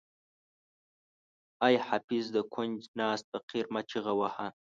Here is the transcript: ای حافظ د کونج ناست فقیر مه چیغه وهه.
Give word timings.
ای 1.65 1.75
حافظ 1.87 2.25
د 2.35 2.37
کونج 2.53 2.79
ناست 2.99 3.25
فقیر 3.31 3.65
مه 3.73 3.81
چیغه 3.89 4.13
وهه. 4.19 4.47